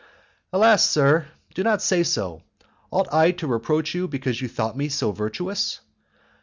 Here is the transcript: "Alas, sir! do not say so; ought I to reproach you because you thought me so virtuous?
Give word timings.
"Alas, 0.51 0.89
sir! 0.89 1.27
do 1.53 1.61
not 1.61 1.79
say 1.79 2.01
so; 2.01 2.41
ought 2.89 3.07
I 3.13 3.29
to 3.33 3.45
reproach 3.45 3.93
you 3.93 4.07
because 4.07 4.41
you 4.41 4.47
thought 4.47 4.75
me 4.75 4.89
so 4.89 5.11
virtuous? 5.11 5.79